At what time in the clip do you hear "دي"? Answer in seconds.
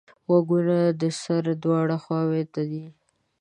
2.69-2.85